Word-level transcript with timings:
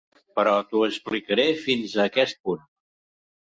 Però 0.37 0.53
t'ho 0.71 0.81
explicaré 0.87 1.47
fins 1.67 1.95
a 2.01 2.09
aquest 2.13 2.43
punt. 2.51 2.67